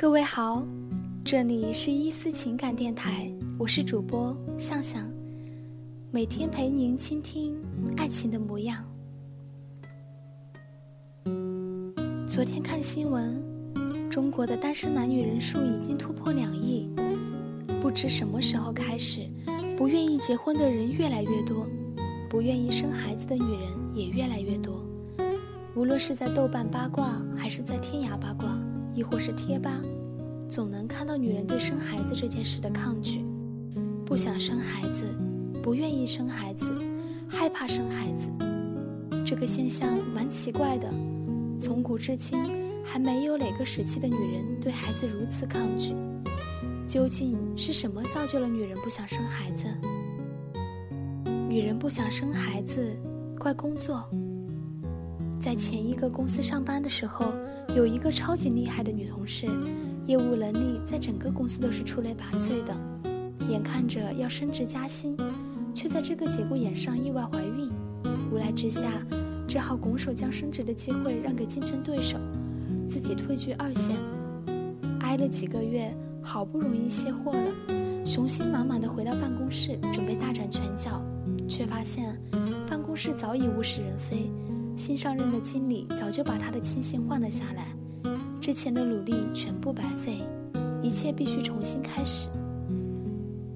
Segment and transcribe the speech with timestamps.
[0.00, 0.66] 各位好，
[1.22, 5.06] 这里是伊思情感电台，我是主播向向，
[6.10, 7.54] 每天陪您倾听
[7.98, 8.82] 爱情的模样。
[12.26, 13.44] 昨天看新闻，
[14.10, 16.88] 中国的单身男女人数已经突破两亿，
[17.82, 19.28] 不知什么时候开始，
[19.76, 21.66] 不愿意结婚的人越来越多，
[22.26, 24.82] 不愿意生孩子的女人也越来越多。
[25.74, 28.58] 无论是在豆瓣八卦，还是在天涯八卦。
[29.00, 29.80] 亦或是贴吧，
[30.46, 33.24] 总能看到女人对生孩子这件事的抗拒，
[34.04, 35.04] 不想生孩子，
[35.62, 36.70] 不愿意生孩子，
[37.26, 38.28] 害怕生孩子。
[39.24, 40.92] 这个现象蛮奇怪的，
[41.58, 42.38] 从古至今
[42.84, 45.94] 还没有哪个时期的女人对孩子如此抗拒。
[46.86, 49.64] 究竟是什么造就了女人不想生孩子？
[51.48, 52.94] 女人不想生孩子，
[53.38, 54.06] 怪工作。
[55.40, 57.32] 在前一个公司上班的时候。
[57.76, 59.46] 有一个超级厉害的女同事，
[60.04, 62.76] 业务能力在整个公司都是出类拔萃的，
[63.48, 65.16] 眼看着要升职加薪，
[65.72, 67.70] 却在这个节骨眼上意外怀孕，
[68.32, 68.90] 无奈之下，
[69.46, 72.18] 只好拱手将升职的机会让给竞争对手，
[72.88, 73.96] 自己退居二线。
[74.98, 77.52] 挨了几个月，好不容易卸货了，
[78.04, 81.00] 雄心满满的回到办公室，准备大展拳脚，
[81.46, 82.20] 却发现
[82.68, 84.28] 办公室早已物是人非。
[84.80, 87.66] 新上任的经理早就把他的亲信换了下来，
[88.40, 90.22] 之前的努力全部白费，
[90.82, 92.30] 一切必须重新开始。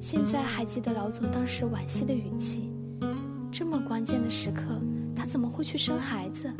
[0.00, 2.72] 现在还记得老总当时惋惜的语气，
[3.52, 4.62] 这么关键的时刻，
[5.14, 6.50] 他怎么会去生孩子？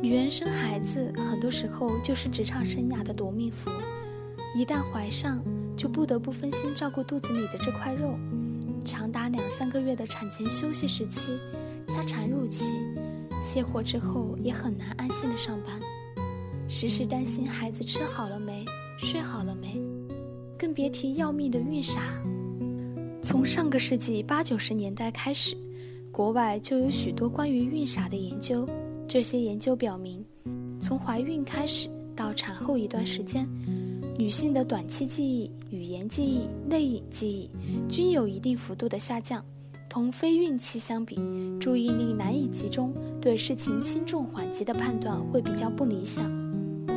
[0.00, 3.70] 女人生孩子，很多时候就是职场生涯的夺命符，
[4.56, 5.44] 一旦怀上，
[5.76, 8.18] 就不得不分心照顾肚子里的这块肉，
[8.86, 11.38] 长达两三个月的产前休息时期，
[11.88, 12.72] 加产褥期。
[13.42, 15.80] 卸货之后也很难安心的上班，
[16.68, 18.64] 时时担心孩子吃好了没、
[18.98, 19.80] 睡好了没，
[20.58, 22.02] 更别提要命的孕傻。
[23.22, 25.56] 从上个世纪八九十年代开始，
[26.12, 28.68] 国外就有许多关于孕傻的研究。
[29.06, 30.24] 这些研究表明，
[30.80, 33.48] 从怀孕开始到产后一段时间，
[34.18, 37.50] 女性的短期记忆、语言记忆、内隐记忆
[37.88, 39.42] 均有一定幅度的下降。
[39.88, 41.18] 同非孕期相比，
[41.58, 46.24] 注意力难以集中，对事情轻重缓急的判断会比较不理想。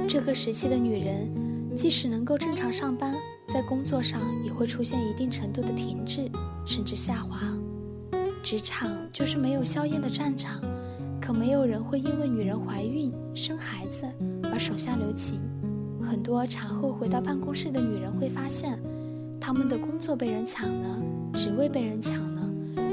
[0.07, 1.29] 这个时期的女人，
[1.75, 3.15] 即使能够正常上班，
[3.47, 6.29] 在工作上也会出现一定程度的停滞，
[6.65, 7.39] 甚至下滑。
[8.43, 10.61] 职场就是没有硝烟的战场，
[11.21, 14.05] 可没有人会因为女人怀孕生孩子
[14.51, 15.39] 而手下留情。
[16.01, 18.77] 很多产后回到办公室的女人会发现，
[19.39, 21.01] 她们的工作被人抢了，
[21.33, 22.41] 职位被人抢了。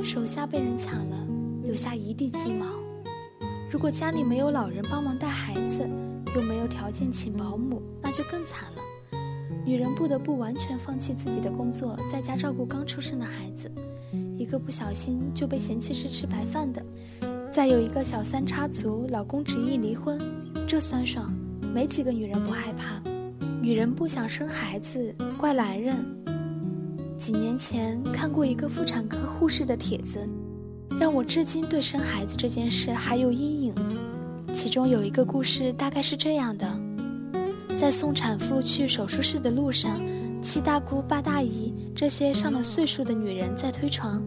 [0.04, 1.26] 手下被人抢了，
[1.62, 2.66] 留下一地鸡毛。
[3.70, 5.86] 如果家里没有老人帮忙带孩子，
[6.34, 8.82] 又没有条件请保姆，那就更惨了。
[9.62, 13.70] 女人不得不完全放弃自己的工作，在家照顾刚出生的孩子。
[14.38, 16.82] 一个不小心就被嫌弃是吃白饭的，
[17.52, 20.18] 再有一个小三插足，老公执意离婚，
[20.66, 21.30] 这酸爽，
[21.74, 23.02] 没几个女人不害怕。
[23.60, 25.94] 女人不想生孩子，怪男人。
[27.18, 30.26] 几年前看过一个妇产科护士的帖子，
[31.00, 33.57] 让我至今对生孩子这件事还有阴影。
[34.58, 36.68] 其中有一个故事，大概是这样的：
[37.76, 40.00] 在送产妇去手术室的路上，
[40.42, 44.20] 七大姑八大姨这些上了岁数的女人在推床，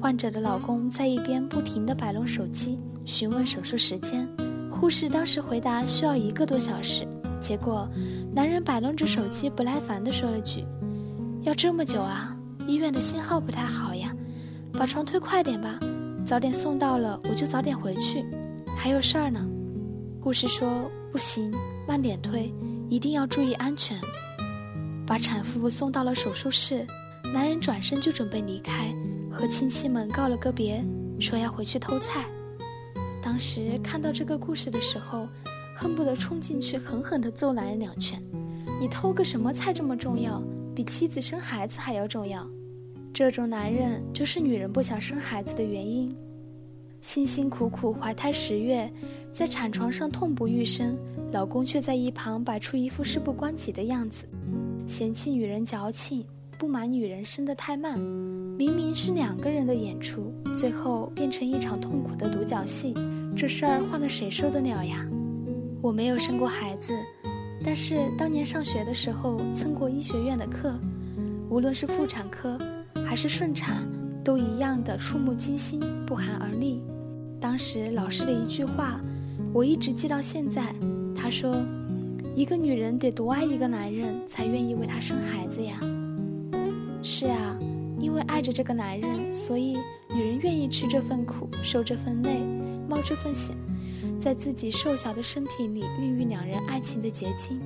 [0.00, 4.26] 患者的老公在一边不停地摆弄手机，询问手术时间。
[4.70, 7.06] 护士当时回答需要一个多小时，
[7.38, 7.86] 结果
[8.34, 10.64] 男人摆弄着手机，不耐烦地说了句
[11.44, 12.34] ：“要这么久啊？”
[12.66, 14.10] 医院的信号不太好呀，
[14.72, 15.78] 把床推快点吧，
[16.24, 18.24] 早点送到了我就早点回去，
[18.78, 19.46] 还有事儿呢。
[20.24, 21.52] 护士说不行，
[21.86, 22.50] 慢点推，
[22.88, 24.00] 一定要注意安全。
[25.06, 26.86] 把产妇送到了手术室，
[27.34, 28.90] 男人转身就准备离开，
[29.30, 30.82] 和亲戚们告了个别，
[31.20, 32.24] 说要回去偷菜。
[33.22, 35.28] 当时看到这个故事的时候，
[35.76, 38.18] 恨不得冲进去狠狠地揍男人两拳。
[38.80, 40.42] 你偷个什么菜这么重要？
[40.74, 42.48] 比妻子生孩子还要重要，
[43.12, 46.16] 这种男人就是女人不想生孩子的原因。
[47.04, 48.90] 辛辛苦苦怀胎十月，
[49.30, 50.96] 在产床上痛不欲生，
[51.32, 54.24] 老公却在一旁摆出一副事不关己的样子，
[54.86, 56.24] 嫌弃女人矫情，
[56.58, 58.00] 不满女人生得太慢。
[58.00, 62.94] 明明是两个人的演出，最后变成一场痛苦的独角戏，
[63.36, 65.06] 这事儿换了谁受得了呀？
[65.82, 66.94] 我没有生过孩子。
[67.62, 70.74] 但是当年上学的时候蹭过医学院的课，
[71.50, 72.58] 无论是妇产科
[73.04, 73.86] 还是顺产，
[74.24, 76.82] 都一样的触目惊心，不寒而栗。
[77.44, 78.98] 当时老师的一句话，
[79.52, 80.74] 我一直记到现在。
[81.14, 81.54] 他说
[82.34, 85.78] ：“一个女人得多爱一个男人，才愿意为他生孩子呀？
[87.02, 87.54] 是啊，
[88.00, 89.76] 因为爱着这个男人，所以
[90.14, 92.40] 女人愿意吃这份苦，受这份累，
[92.88, 93.54] 冒这份险，
[94.18, 97.60] 在自己瘦小的身体里孕育两人爱情的结晶。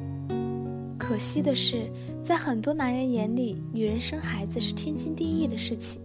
[0.98, 1.88] 可惜的是，
[2.20, 6.02] 在很多男人眼里，女人生孩子是天经地义的事情，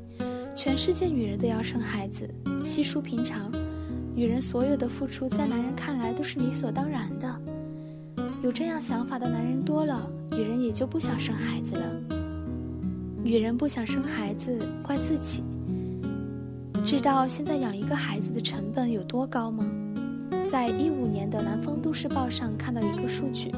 [0.56, 2.30] 全世界女人都要生孩子，
[2.64, 3.52] 稀疏平常。
[4.16, 7.42] 女人所有的付出，在男人看来都是理所当然的。
[8.44, 11.86] 有这样想法的男人多了，女人也就不想生孩子了。
[13.24, 15.44] 女人不想生孩子，怪自己。
[16.86, 19.66] 知道现在养一个孩子的成本有多高吗？
[20.46, 23.52] 在一五年的《南方都市报》上看到一个数据，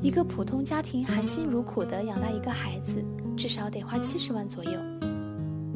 [0.00, 3.02] 一个普通家庭含辛茹苦地养大一个孩子，
[3.36, 4.72] 至少得花七十万左右。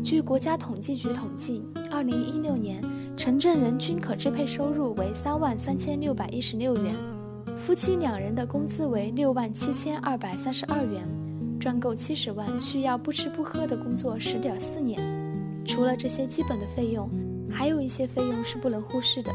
[0.05, 2.85] 据国家统计局统计，二零一六年。
[3.17, 6.95] 城镇人均可支配收入为三万三千六百一十六元，
[7.56, 11.06] 夫妻两人的工资为六万七千二百三十二元，
[11.61, 15.01] 赚够七十万需要不吃不喝的工作十点四年。
[15.65, 17.09] 除了这些基本的费用，
[17.49, 19.33] 还有一些费用是不能忽视的。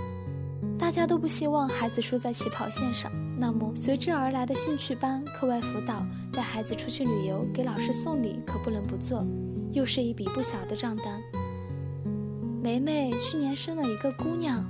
[0.77, 9.25] 大家都不希望孩子输在起跑线上，那么随之而来的兴趣班、课外辅导、带孩子出去旅游、给老师送礼，可不能不做，
[9.71, 11.21] 又是一笔不小的账单。
[12.61, 14.65] 梅梅去年生了一个姑娘，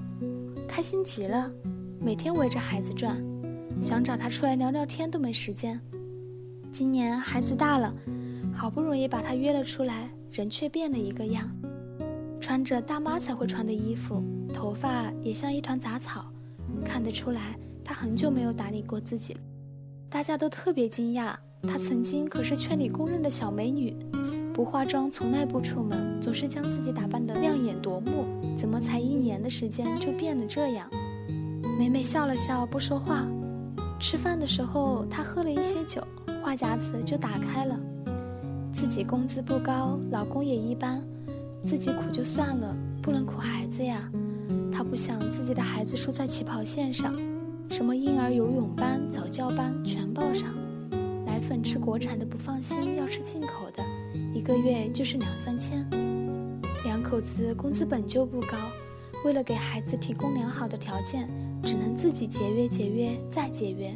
[0.68, 1.52] 开心极了，
[2.00, 3.22] 每天围着孩子转，
[3.82, 5.80] 想找她出来聊聊天都没时间。
[6.72, 7.94] 今年孩子大了，
[8.54, 11.50] 好不容易把她约了出来，人却变了一个样，
[12.40, 14.24] 穿着大妈才会穿的衣服，
[14.54, 16.32] 头发也像一团杂草，
[16.86, 19.40] 看得出来她很久没有打理过自己了。
[20.10, 23.98] 大家都特别惊讶，她曾经可是圈里公认的小美女。
[24.60, 28.26] 不化妆，从来不出门，总是将自己打扮得亮眼夺目。
[28.58, 30.86] 怎么才一年的时间就变了这样？
[31.80, 33.26] 美美笑了笑，不说话。
[34.02, 36.06] 吃饭的时候，她喝了一些酒，
[36.44, 37.80] 话匣子就打开了。
[38.74, 41.02] 自己工资不高，老公也一般，
[41.64, 44.12] 自己苦就算了，不能苦孩子呀。
[44.74, 47.16] 她不想自己的孩子输在起跑线上，
[47.70, 50.50] 什么婴儿游泳班、早教班全报上。
[51.26, 53.82] 奶粉吃国产的不放心，要吃进口的。
[54.40, 55.86] 一个月就是两三千，
[56.86, 58.56] 两口子工资本就不高，
[59.26, 61.28] 为了给孩子提供良好的条件，
[61.62, 63.94] 只能自己节约节约再节约。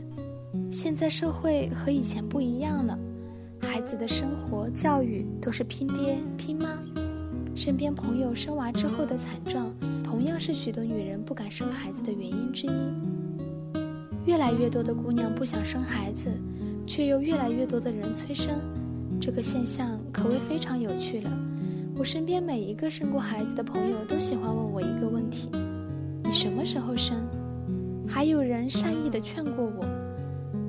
[0.70, 3.00] 现在社会和以前不一样了，
[3.62, 6.78] 孩子的生活教育都是拼爹拼妈，
[7.56, 9.74] 身边朋友生娃之后的惨状，
[10.04, 13.80] 同样是许多女人不敢生孩子的原因之一。
[14.26, 16.30] 越来越多的姑娘不想生孩子，
[16.86, 18.60] 却又越来越多的人催生。
[19.26, 21.32] 这个现象可谓非常有趣了。
[21.96, 25.50] 我身边每一个生过孩子的朋友都喜欢问我一个问题
[26.26, 27.26] ：“你什么时候生？”
[28.06, 29.86] 还有人善意的劝过我：“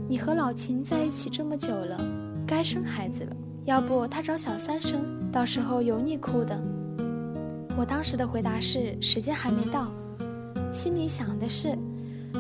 [0.07, 2.01] 你和老秦在一起这么久了，
[2.47, 5.03] 该生孩子了，要不他找小三生，
[5.33, 6.57] 到时候有你哭的。”
[7.77, 9.91] 我当时的回答是：“时间还没到。”
[10.71, 11.77] 心里想的是：“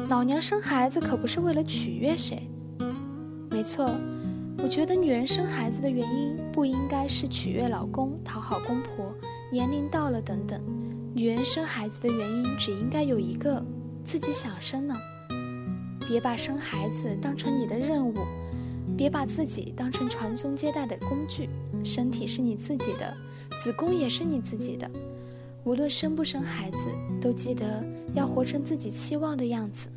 [0.08, 2.48] 老娘生孩子可不是为了取悦谁。”
[3.50, 3.90] 没错。
[4.58, 9.14] 我觉得女人生孩子的原因不应该是取悦老公、讨好公婆、
[9.52, 10.60] 年龄到了等等。
[11.12, 13.62] 女人生孩子的原因只应该有一个：
[14.02, 14.96] 自己想生了。
[16.08, 18.14] 别把生孩子当成你的任务，
[18.96, 21.48] 别把自己当成传宗接代的工具。
[21.84, 23.14] 身体是你自己的，
[23.62, 24.90] 子宫也是你自己的。
[25.64, 26.78] 无论生不生孩子，
[27.20, 27.84] 都记得
[28.14, 29.88] 要活成自己期望的样子。